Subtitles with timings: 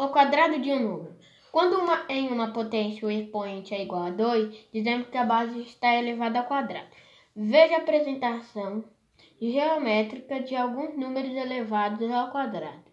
[0.00, 1.16] O quadrado de um número.
[1.50, 5.60] Quando uma, em uma potência o expoente é igual a 2, dizemos que a base
[5.62, 6.86] está elevada ao quadrado.
[7.34, 8.84] Veja a apresentação
[9.42, 12.84] geométrica de alguns números elevados ao quadrado.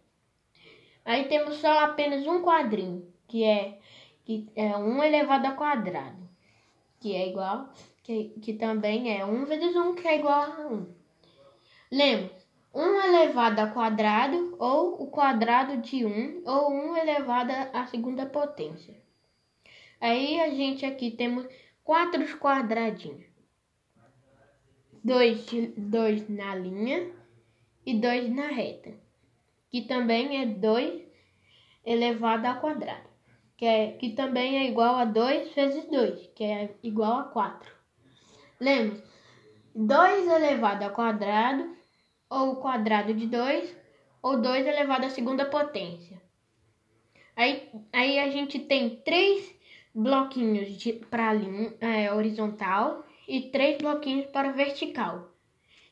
[1.05, 3.78] Aí temos só apenas um quadrinho, que é,
[4.24, 6.28] que é 1 elevado ao quadrado,
[6.99, 7.69] que é igual,
[8.01, 10.87] que, que também é 1 vezes 1, que é igual a 1.
[11.92, 12.31] Lembre,
[12.76, 18.94] 1 elevado ao quadrado, ou o quadrado de 1, ou 1 elevado à segunda potência.
[20.02, 21.48] Aí a gente aqui temos
[21.86, 23.23] quatro quadradinhos.
[25.02, 27.12] Dois, dois na linha
[27.86, 28.92] e dois na reta,
[29.70, 31.02] que também é 2
[31.86, 33.08] elevado ao quadrado,
[33.55, 37.72] que, é, que também é igual a 2 vezes 2, que é igual a 4.
[38.59, 39.03] Lembre-se,
[39.76, 41.76] 2 elevado ao quadrado
[42.35, 43.75] ou o quadrado de 2,
[44.21, 46.21] ou 2 elevado à segunda potência.
[47.34, 49.55] Aí, aí a gente tem três
[49.94, 50.67] bloquinhos
[51.09, 51.31] para
[51.80, 55.31] é, horizontal e três bloquinhos para vertical,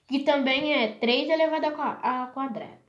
[0.08, 2.83] que também é 3 elevado ao quadrado.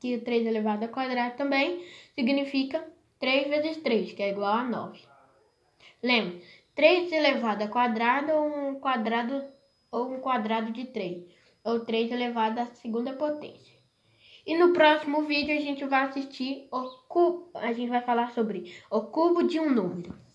[0.00, 1.84] Que 3 elevado ao quadrado também
[2.14, 2.84] significa
[3.20, 5.00] 3 vezes 3, que é igual a 9.
[6.02, 6.42] Lembre,
[6.74, 9.44] 3 elevado ao quadrado ou um quadrado
[9.90, 13.76] ou um quadrado de 3 ou 3 elevado à segunda potência.
[14.46, 18.74] E no próximo vídeo a gente vai assistir o cubo, a gente vai falar sobre
[18.90, 20.27] o cubo de um número.